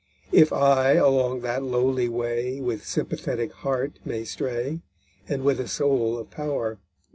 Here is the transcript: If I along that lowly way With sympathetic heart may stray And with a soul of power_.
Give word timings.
If 0.31 0.51
I 0.51 0.93
along 0.93 1.41
that 1.41 1.61
lowly 1.61 2.09
way 2.09 2.59
With 2.59 2.83
sympathetic 2.87 3.51
heart 3.53 3.99
may 4.03 4.23
stray 4.23 4.81
And 5.29 5.43
with 5.43 5.59
a 5.59 5.67
soul 5.67 6.17
of 6.17 6.31
power_. 6.31 6.79